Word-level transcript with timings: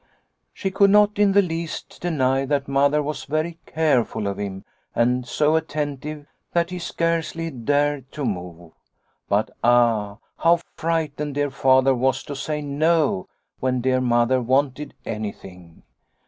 She 0.51 0.71
could 0.71 0.89
not 0.89 1.19
in 1.19 1.33
the 1.33 1.43
least 1.43 2.01
deny 2.01 2.43
that 2.47 2.67
Mother 2.67 3.03
was 3.03 3.25
very 3.25 3.59
careful 3.67 4.25
of 4.25 4.39
him 4.39 4.65
and 4.95 5.27
so 5.27 5.55
attentive 5.55 6.25
that 6.53 6.71
he 6.71 6.79
scarcely 6.79 7.51
dared 7.51 8.11
to 8.13 8.25
move. 8.25 8.71
But 9.29 9.51
ah, 9.63 10.17
how 10.39 10.57
frightened 10.75 11.35
dear 11.35 11.51
Father 11.51 11.93
was 11.93 12.23
to 12.23 12.35
say 12.35 12.63
'no,' 12.63 13.27
when 13.59 13.79
dear 13.81 14.01
Mother 14.01 14.41
wanted 14.41 14.95
anything. 15.05 15.83